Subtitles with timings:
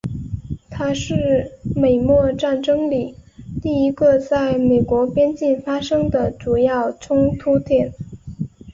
[0.71, 3.13] 它是美墨战争里
[3.61, 7.93] 第一个在美国边境发生的主要冲突点。